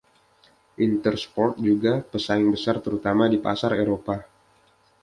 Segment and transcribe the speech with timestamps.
[0.85, 4.15] Intersport juga pesaing besar terutama di pasar Eropa.